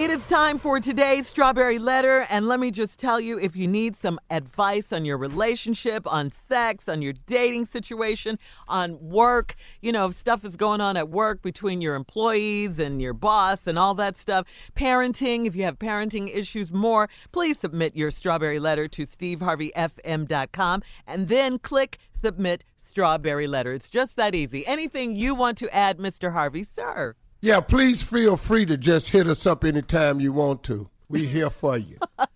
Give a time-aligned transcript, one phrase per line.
[0.00, 2.24] It is time for today's Strawberry Letter.
[2.30, 6.30] And let me just tell you if you need some advice on your relationship, on
[6.30, 11.10] sex, on your dating situation, on work, you know, if stuff is going on at
[11.10, 15.78] work between your employees and your boss and all that stuff, parenting, if you have
[15.78, 23.46] parenting issues, more, please submit your Strawberry Letter to steveharveyfm.com and then click submit Strawberry
[23.46, 23.74] Letter.
[23.74, 24.66] It's just that easy.
[24.66, 26.32] Anything you want to add, Mr.
[26.32, 27.16] Harvey, sir?
[27.42, 30.90] Yeah, please feel free to just hit us up anytime you want to.
[31.08, 31.96] We here for you.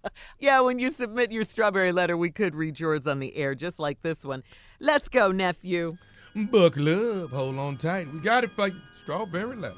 [0.41, 3.79] yeah, when you submit your strawberry letter, we could read yours on the air, just
[3.79, 4.43] like this one.
[4.81, 5.99] Let's go, nephew.
[6.35, 8.11] Buckle up, hold on tight.
[8.15, 8.81] We got it for you.
[9.03, 9.77] Strawberry letter.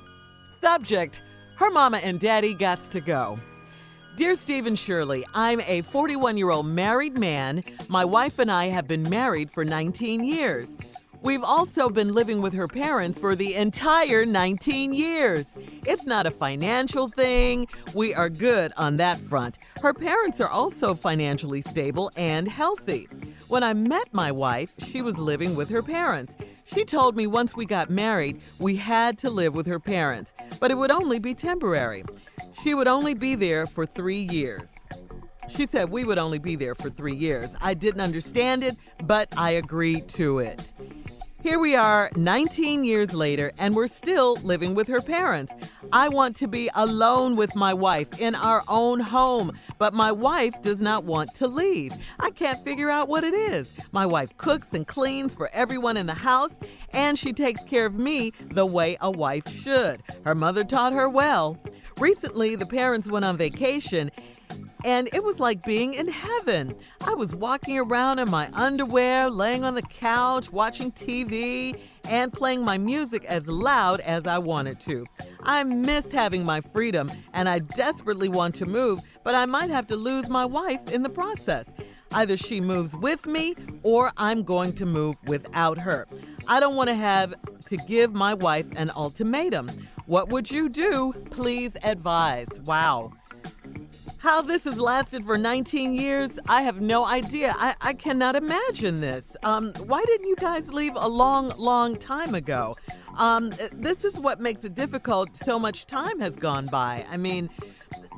[0.60, 1.20] Subject
[1.56, 3.40] Her mama and daddy got to go.
[4.14, 7.64] Dear Steve and Shirley, I'm a 41 year old married man.
[7.88, 10.76] My wife and I have been married for 19 years.
[11.22, 15.56] We've also been living with her parents for the entire 19 years.
[15.86, 17.68] It's not a financial thing.
[17.94, 19.58] We are good on that front.
[19.82, 23.08] Her parents are also financially stable and healthy.
[23.48, 26.36] When I met my wife, she was living with her parents.
[26.72, 30.70] She told me once we got married, we had to live with her parents, but
[30.70, 32.04] it would only be temporary.
[32.62, 34.74] She would only be there for three years.
[35.54, 37.54] She said we would only be there for three years.
[37.60, 40.72] I didn't understand it, but I agreed to it.
[41.46, 45.52] Here we are 19 years later, and we're still living with her parents.
[45.92, 50.60] I want to be alone with my wife in our own home, but my wife
[50.60, 51.94] does not want to leave.
[52.18, 53.78] I can't figure out what it is.
[53.92, 56.58] My wife cooks and cleans for everyone in the house,
[56.90, 60.02] and she takes care of me the way a wife should.
[60.24, 61.62] Her mother taught her well.
[62.00, 64.10] Recently, the parents went on vacation
[64.86, 66.72] and it was like being in heaven.
[67.04, 71.76] I was walking around in my underwear, laying on the couch, watching TV,
[72.08, 75.04] and playing my music as loud as I wanted to.
[75.42, 79.88] I miss having my freedom, and I desperately want to move, but I might have
[79.88, 81.74] to lose my wife in the process.
[82.12, 86.06] Either she moves with me or I'm going to move without her.
[86.46, 87.34] I don't want to have
[87.70, 89.68] to give my wife an ultimatum.
[90.06, 91.12] What would you do?
[91.30, 92.48] Please advise.
[92.64, 93.10] Wow.
[94.26, 97.54] How this has lasted for 19 years, I have no idea.
[97.56, 99.36] I, I cannot imagine this.
[99.44, 102.74] Um, why didn't you guys leave a long, long time ago?
[103.16, 105.36] Um, this is what makes it difficult.
[105.36, 107.06] So much time has gone by.
[107.08, 107.48] I mean,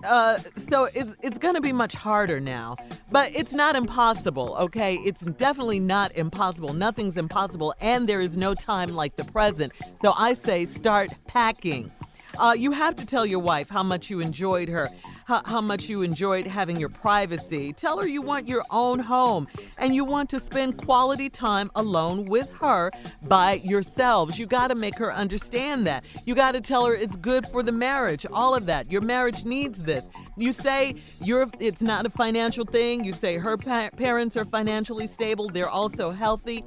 [0.03, 2.77] uh, so it's it's going to be much harder now,
[3.13, 4.57] but it's not impossible.
[4.61, 6.73] Okay, it's definitely not impossible.
[6.73, 9.75] Nothing's impossible, and there is no time like the present.
[10.01, 11.93] So I say start packing.
[12.39, 14.89] Uh, you have to tell your wife how much you enjoyed her
[15.29, 17.75] how, how much you enjoyed having your privacy.
[17.75, 19.47] Tell her you want your own home
[19.77, 22.91] and you want to spend quality time alone with her
[23.23, 24.39] by yourselves.
[24.39, 26.07] You got to make her understand that.
[26.25, 28.91] You got to tell her it's good for the marriage, all of that.
[28.91, 30.09] Your marriage needs this.
[30.39, 33.05] You say you're it's not a financial thing.
[33.05, 36.65] You say her pa- parents are financially stable, they're also healthy.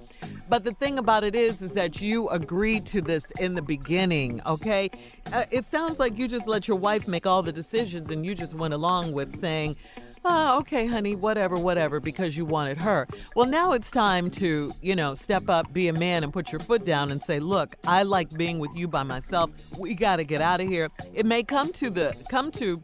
[0.52, 4.42] But the thing about it is, is that you agreed to this in the beginning,
[4.46, 4.90] okay?
[5.32, 8.36] Uh, it sounds like you just let your wife make all the decisions and you
[8.36, 9.78] just went along with saying,
[10.26, 13.08] oh, okay, honey, whatever, whatever, because you wanted her.
[13.34, 16.60] Well, now it's time to, you know, step up, be a man, and put your
[16.60, 19.52] foot down and say, look, I like being with you by myself.
[19.80, 20.90] We got to get out of here.
[21.14, 22.84] It may come to the, come to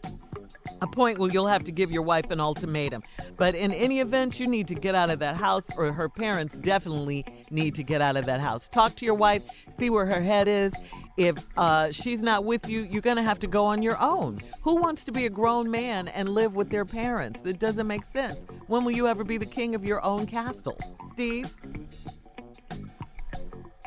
[0.81, 3.03] a point where you'll have to give your wife an ultimatum.
[3.38, 6.59] But in any event, you need to get out of that house, or her parents
[6.59, 8.67] definitely need to get out of that house.
[8.69, 9.47] Talk to your wife,
[9.79, 10.73] see where her head is.
[11.17, 14.39] If uh, she's not with you, you're going to have to go on your own.
[14.61, 17.44] Who wants to be a grown man and live with their parents?
[17.44, 18.45] It doesn't make sense.
[18.67, 20.78] When will you ever be the king of your own castle?
[21.13, 21.51] Steve?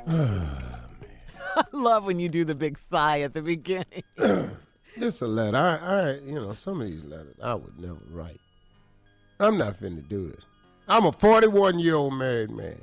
[1.56, 4.04] I love when you do the big sigh at the beginning.
[4.96, 5.56] This a letter.
[5.56, 8.40] I, I, you know, some of these letters I would never write.
[9.38, 10.44] I'm not finna do this.
[10.88, 12.80] I'm a 41 year old married man.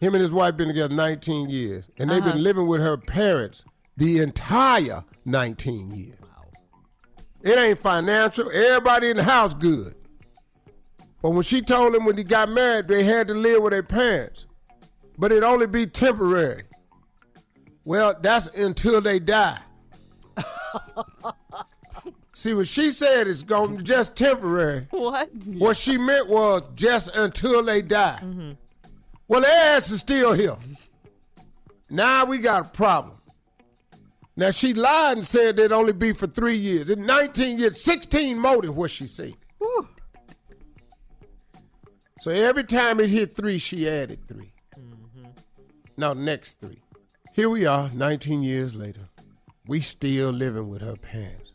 [0.00, 2.32] Him and his wife been together 19 years, and they've uh-huh.
[2.32, 3.64] been living with her parents
[3.96, 6.18] the entire 19 years.
[6.20, 6.44] Wow.
[7.42, 8.50] It ain't financial.
[8.50, 9.94] Everybody in the house good.
[11.22, 13.82] But when she told him when he got married, they had to live with their
[13.82, 14.46] parents,
[15.16, 16.64] but it'd only be temporary.
[17.86, 19.58] Well, that's until they die.
[22.32, 24.86] See, what she said is going to just temporary.
[24.90, 25.30] What?
[25.46, 28.18] What she meant was just until they die.
[28.20, 28.52] Mm-hmm.
[29.28, 30.56] Well, their ass is still here.
[31.88, 33.16] Now we got a problem.
[34.36, 36.90] Now she lied and said it'd only be for three years.
[36.90, 39.34] In 19 years, 16 more what she said.
[39.58, 39.88] Whew.
[42.18, 45.28] So every time it hit three, she added 3 mm-hmm.
[45.96, 46.82] Now next three.
[47.32, 49.08] Here we are, 19 years later
[49.66, 51.52] we still living with her parents.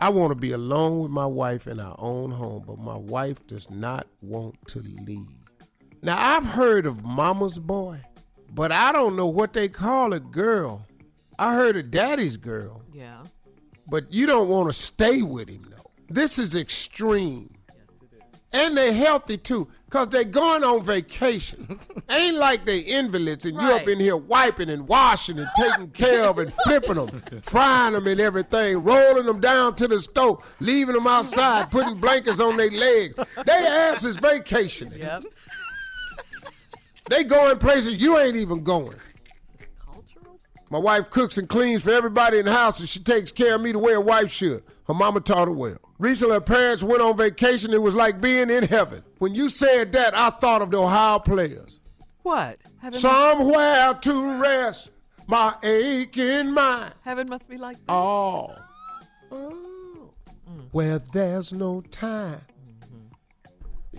[0.00, 3.44] I want to be alone with my wife in our own home, but my wife
[3.48, 5.26] does not want to leave.
[6.02, 8.00] Now, I've heard of mama's boy,
[8.54, 10.86] but I don't know what they call a girl.
[11.38, 13.24] I heard of daddy's girl, Yeah.
[13.88, 15.90] but you don't want to stay with him, though.
[16.08, 17.50] This is extreme.
[18.52, 21.78] And they're healthy too, because they're going on vacation.
[22.08, 26.24] Ain't like they invalids and you up in here wiping and washing and taking care
[26.24, 27.08] of and flipping them,
[27.42, 32.40] frying them and everything, rolling them down to the stove, leaving them outside, putting blankets
[32.40, 33.14] on their legs.
[33.44, 34.98] They ass is vacationing.
[34.98, 35.24] Yep.
[37.10, 38.96] They going places you ain't even going.
[40.70, 43.60] My wife cooks and cleans for everybody in the house, and she takes care of
[43.62, 44.62] me the way a wife should.
[44.86, 45.78] Her mama taught her well.
[45.98, 47.72] Recently, her parents went on vacation.
[47.72, 49.02] It was like being in heaven.
[49.18, 51.80] When you said that, I thought of the Ohio players.
[52.22, 52.58] What?
[52.80, 54.90] Heaven, Somewhere to rest
[55.26, 56.94] my aching mind.
[57.02, 57.92] heaven must be like that.
[57.92, 58.54] Oh.
[59.32, 60.10] oh.
[60.72, 62.40] Where there's no time.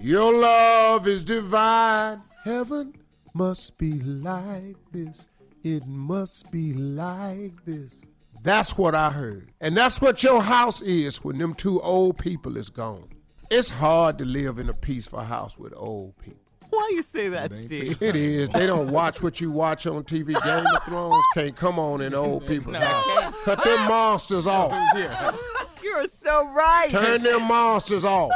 [0.02, 2.22] Your love is divine.
[2.46, 2.96] Heaven
[3.34, 5.28] must be like this.
[5.64, 8.02] It must be like this.
[8.44, 9.50] That's what I heard.
[9.60, 13.10] And that's what your house is when them two old people is gone.
[13.52, 16.40] It's hard to live in a peaceful house with old people.
[16.70, 18.02] Why you say that, Steve?
[18.02, 18.48] It is.
[18.50, 20.42] They don't watch what you watch on TV.
[20.44, 23.34] Game of Thrones can't come on in old people's house.
[23.44, 24.72] Cut them monsters off.
[25.84, 26.90] You're so right.
[26.90, 28.32] Turn them monsters off.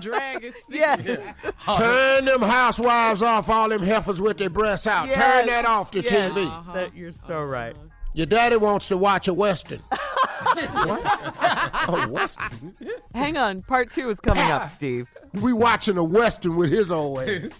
[0.00, 0.52] Dragon.
[0.70, 0.96] Yeah.
[1.76, 5.08] Turn them housewives off, all them heifers with their breasts out.
[5.08, 5.16] Yes.
[5.16, 6.32] Turn that off the Yes.
[6.32, 6.46] TV.
[6.46, 6.72] Uh-huh.
[6.72, 7.44] That you're so uh-huh.
[7.44, 7.76] right.
[8.14, 9.80] Your daddy wants to watch a Western.
[9.90, 11.02] what?
[11.88, 12.74] A Western?
[13.14, 13.62] Hang on.
[13.62, 14.66] Part two is coming up, ah.
[14.66, 15.08] Steve.
[15.34, 17.50] We watching a Western with his old ass.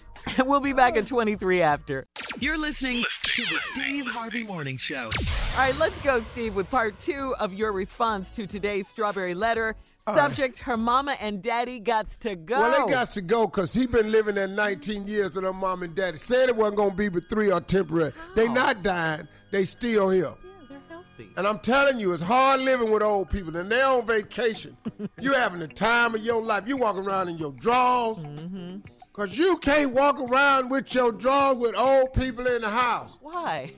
[0.45, 2.07] We'll be back at 23 after.
[2.39, 5.09] You're listening to the Steve Harvey Morning Show.
[5.17, 9.75] All right, let's go, Steve, with part two of your response to today's strawberry letter.
[10.05, 10.15] Uh.
[10.15, 12.59] Subject: Her mama and daddy got to go.
[12.59, 15.07] Well, they got to go because he been living there 19 mm.
[15.07, 16.17] years with her mom and daddy.
[16.17, 18.11] Said it wasn't going to be but three or temporary.
[18.35, 18.53] They oh.
[18.53, 19.29] not dying.
[19.51, 20.33] They still here.
[20.43, 21.29] Yeah, they're healthy.
[21.37, 23.55] And I'm telling you, it's hard living with old people.
[23.55, 24.75] And they're on vacation.
[25.21, 26.67] you having the time of your life.
[26.67, 28.23] You walk around in your drawers.
[28.23, 28.79] Mm-hmm.
[29.13, 33.19] Because you can't walk around with your drawers with old people in the house.
[33.21, 33.71] Why?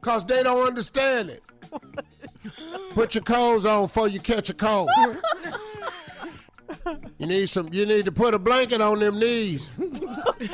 [0.00, 1.42] Because they don't understand it.
[2.92, 4.88] Put your clothes on before you catch a cold.
[7.18, 7.72] You need some.
[7.72, 9.70] You need to put a blanket on them knees.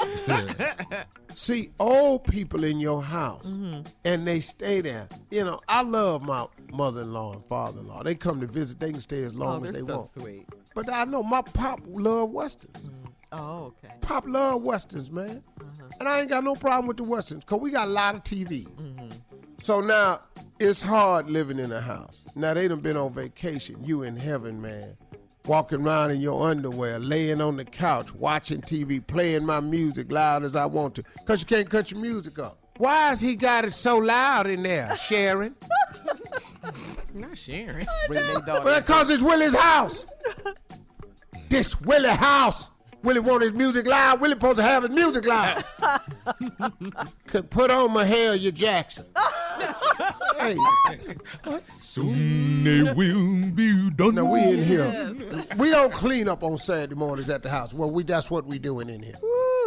[1.35, 3.83] See, old people in your house, mm-hmm.
[4.05, 5.09] and they stay there.
[5.31, 8.03] You know, I love my mother-in-law and father-in-law.
[8.05, 8.79] They come to visit.
[8.81, 10.11] They can stay as Oh, long they're as they so want.
[10.11, 10.47] sweet.
[10.75, 12.89] But I know my pop love westerns.
[13.33, 13.95] Oh, okay.
[14.03, 15.43] Pop love westerns, man.
[15.61, 15.89] Uh-huh.
[16.01, 18.23] And I ain't got no problem with the westerns because we got a lot of
[18.25, 18.71] TVs.
[18.73, 19.09] Mm-hmm.
[19.63, 20.21] So now
[20.61, 22.19] it's hard living in a house.
[22.37, 23.83] Now they done been on vacation.
[23.85, 24.97] You in heaven, man.
[25.47, 30.45] Walking around in your underwear, laying on the couch, watching TV, playing my music loud
[30.45, 31.05] as I want to.
[31.19, 32.59] Because you can't cut your music up.
[32.77, 35.55] Why has he got it so loud in there, Sharon?
[37.15, 37.87] Not sharing.
[38.07, 38.23] Bring.
[38.47, 40.07] Well, because it's Willie's house.
[41.49, 42.71] This Willie house.
[43.03, 44.21] Willie want his music loud.
[44.21, 45.65] Willie supposed to have his music loud.
[47.27, 49.07] Could put on Mahalia Jackson.
[50.39, 50.57] hey,
[51.59, 54.15] Soon they will be done.
[54.15, 55.15] now we in here.
[55.57, 57.73] We don't clean up on Saturday mornings at the house.
[57.73, 59.15] Well, we that's what we doing in here.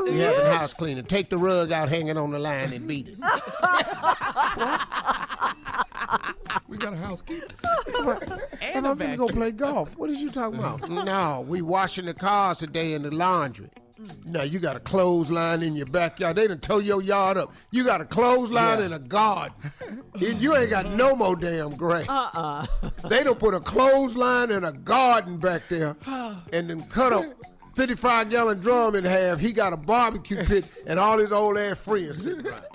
[0.05, 1.05] We having house cleaning.
[1.05, 3.17] Take the rug out hanging on the line and beat it.
[6.67, 7.47] We got a housekeeper.
[8.61, 9.95] And I'm gonna go play golf.
[9.97, 10.89] What is you talking about?
[11.05, 13.69] no, we washing the cars today in the laundry.
[14.25, 16.35] Now you got a clothesline in your backyard.
[16.35, 17.53] They done tow your yard up.
[17.71, 19.55] You got a clothesline in a garden.
[20.19, 22.07] You ain't got no more damn grass.
[22.09, 22.65] Uh-uh.
[23.09, 27.33] they done put a clothesline in a garden back there and then cut a
[27.75, 29.39] 55 gallon drum in half.
[29.39, 32.65] He got a barbecue pit and all his old ass friends sitting around.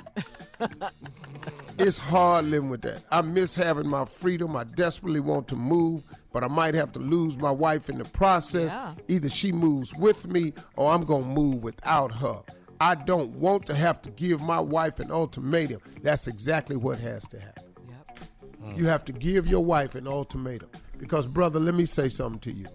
[1.78, 3.04] It's hard living with that.
[3.10, 4.56] I miss having my freedom.
[4.56, 8.04] I desperately want to move, but I might have to lose my wife in the
[8.04, 8.72] process.
[8.72, 8.94] Yeah.
[9.08, 12.42] Either she moves with me or I'm going to move without her.
[12.80, 15.80] I don't want to have to give my wife an ultimatum.
[16.02, 17.74] That's exactly what has to happen.
[17.88, 18.18] Yep.
[18.62, 18.78] Mm.
[18.78, 20.70] You have to give your wife an ultimatum.
[20.98, 22.66] Because, brother, let me say something to you.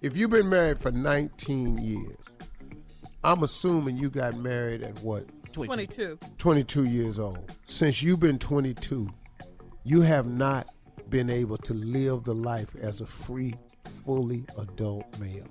[0.00, 2.16] If you've been married for 19 years,
[3.24, 5.24] I'm assuming you got married at what?
[5.52, 6.18] 22.
[6.38, 7.52] 22 years old.
[7.64, 9.08] Since you've been 22,
[9.84, 10.66] you have not
[11.08, 13.54] been able to live the life as a free,
[14.04, 15.48] fully adult male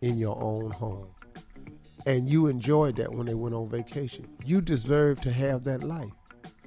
[0.00, 1.08] in your own home.
[2.06, 4.28] And you enjoyed that when they went on vacation.
[4.44, 6.12] You deserve to have that life.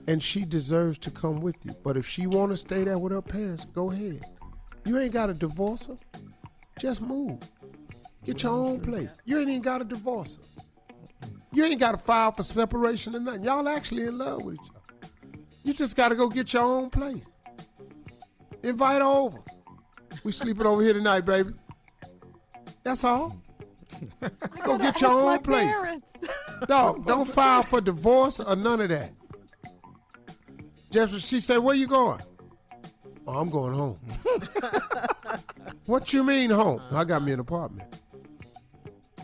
[0.08, 1.72] And she deserves to come with you.
[1.84, 4.22] But if she want to stay there with her parents, go ahead.
[4.86, 5.98] You ain't got to divorce her.
[6.80, 7.40] Just move.
[8.26, 9.12] Get your own place.
[9.26, 10.64] You ain't even got to divorce her.
[11.54, 13.44] You ain't got to file for separation or nothing.
[13.44, 15.10] Y'all actually in love with each other.
[15.64, 17.26] You just got to go get your own place.
[18.64, 19.40] Invite her over.
[20.24, 21.50] We sleeping over here tonight, baby.
[22.84, 23.42] That's all.
[24.64, 25.66] Go get your own place.
[25.66, 26.08] parents.
[26.68, 29.12] Dog, don't file for divorce or none of that.
[30.92, 32.22] Just she said, "Where you going?"
[33.28, 34.00] Oh, I'm going home.
[35.86, 36.82] what you mean home?
[36.92, 38.01] I got me an apartment.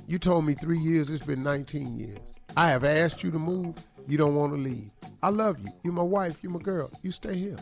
[0.07, 1.09] You told me three years.
[1.11, 2.19] It's been 19 years.
[2.55, 3.75] I have asked you to move.
[4.07, 4.89] You don't want to leave.
[5.21, 5.67] I love you.
[5.83, 6.39] You're my wife.
[6.41, 6.89] You're my girl.
[7.03, 7.57] You stay here.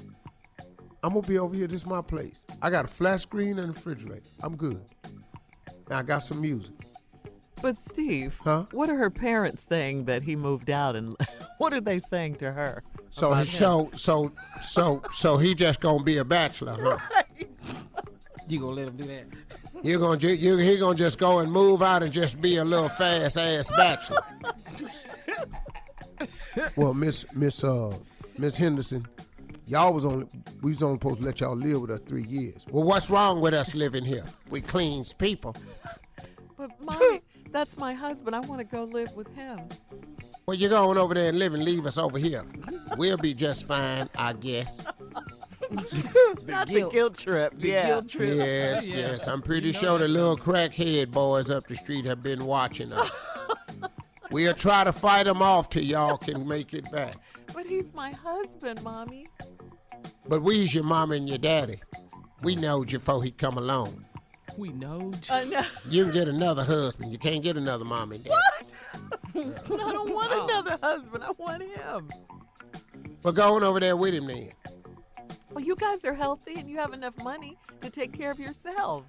[1.04, 1.68] I'm gonna be over here.
[1.68, 2.40] This is my place.
[2.62, 4.30] I got a flat screen and a refrigerator.
[4.44, 4.82] I'm good.
[5.90, 6.74] Now I got some music.
[7.62, 8.66] But Steve, Huh?
[8.72, 11.16] what are her parents saying that he moved out, and
[11.58, 12.84] what are they saying to her?
[13.12, 13.58] So about he, him?
[13.58, 17.24] so so so so he just gonna be a bachelor, huh?
[18.48, 19.26] You gonna let him do that?
[19.84, 22.66] You're gonna ju- you he gonna just go and move out and just be a
[22.66, 24.22] little fast ass bachelor.
[26.76, 27.96] well, Miss Miss uh
[28.38, 29.06] Miss Henderson,
[29.66, 30.28] y'all was only
[30.62, 32.66] we was only supposed to let y'all live with us three years.
[32.70, 34.26] Well, what's wrong with us living here?
[34.50, 35.56] We cleans people.
[36.58, 37.22] But mommy,
[37.52, 38.36] that's my husband.
[38.36, 39.60] I want to go live with him.
[40.46, 42.44] Well, you're going over there and live and leave us over here.
[42.98, 44.86] We'll be just fine, I guess.
[46.48, 46.94] Not the guilt.
[46.94, 47.60] guilt trip.
[47.60, 47.86] The yeah.
[47.88, 48.38] guilt trip.
[48.38, 48.96] Yes, Yeah.
[48.96, 49.28] yes.
[49.28, 53.12] I'm pretty sure the little crackhead boys up the street have been watching us.
[54.32, 57.18] we'll try to fight them off till y'all can make it back.
[57.54, 59.28] But he's my husband, mommy.
[60.28, 61.80] But we's your mom and your daddy.
[62.42, 64.06] We knowed you before he come along.
[64.58, 65.12] We know.
[65.30, 65.64] I know.
[65.90, 67.12] You can get another husband.
[67.12, 68.36] You can't get another mom and daddy.
[69.34, 70.46] But I don't want oh.
[70.46, 71.24] another husband.
[71.24, 72.10] I want him.
[73.24, 74.50] Well, go on over there with him then.
[75.56, 79.06] Well, you guys are healthy and you have enough money to take care of yourselves.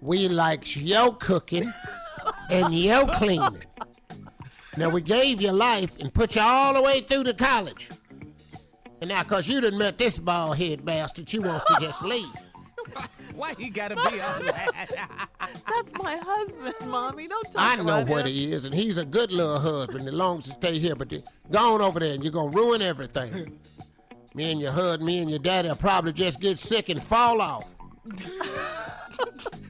[0.00, 1.72] We likes your cooking
[2.50, 3.62] and your cleaning.
[4.76, 7.88] Now, we gave you life and put you all the way through to college.
[9.00, 12.26] And now, because you done met this bald head bastard, you wants to just leave.
[13.34, 15.28] Why you gotta be on that?
[15.40, 17.28] That's my husband, mommy.
[17.28, 18.32] Don't talk I know what him.
[18.32, 20.96] he is, and he's a good little husband as long as he stay here.
[20.96, 21.22] But you-
[21.52, 23.58] go on over there, and you're gonna ruin everything.
[24.36, 27.40] Me and your hood, me and your daddy will probably just get sick and fall
[27.40, 27.74] off.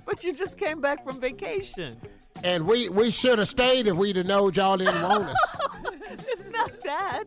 [0.04, 1.96] But you just came back from vacation.
[2.42, 5.36] And we we should have stayed if we'd have known y'all didn't want us.
[6.18, 7.24] It's not that.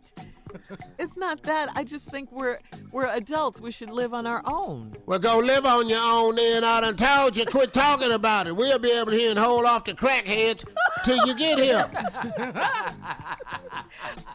[0.98, 1.70] It's not that.
[1.76, 2.58] I just think we're
[2.92, 3.62] we're adults.
[3.62, 4.96] We should live on our own.
[5.06, 6.64] Well, go live on your own then.
[6.64, 8.56] I done told you, quit talking about it.
[8.56, 10.66] We'll be able to hear and hold off the crackheads
[11.04, 11.90] till you get here.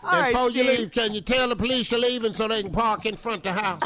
[0.03, 3.07] Right, before you leave, can you tell the police you're leaving so they can park
[3.07, 3.83] in front of the house?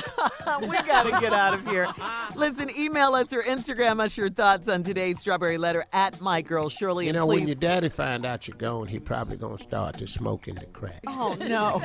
[0.62, 1.86] we gotta get out of here.
[2.34, 6.68] Listen, email us or Instagram us your thoughts on today's strawberry letter at my girl
[6.68, 7.06] Shirley.
[7.06, 10.06] You know, please, when your daddy find out you're gone, he probably gonna start to
[10.06, 11.00] smoking the crack.
[11.06, 11.80] Oh no!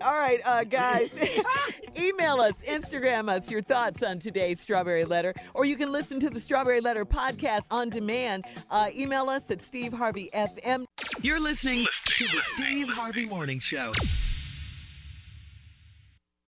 [0.06, 1.10] All right, uh, guys,
[1.98, 6.30] email us, Instagram us your thoughts on today's Strawberry Letter, or you can listen to
[6.30, 8.44] the Strawberry Letter podcast on demand.
[8.70, 10.84] Uh, email us at Steve Harvey FM.
[11.22, 13.92] You're listening to the Steve Harvey Morning Show.